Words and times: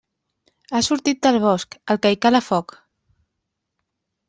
Ha 0.77 0.79
sortit 0.87 1.19
del 1.27 1.37
bosc, 1.43 1.77
el 1.97 2.01
que 2.05 2.13
hi 2.15 2.19
cala 2.27 2.43
foc. 2.49 2.75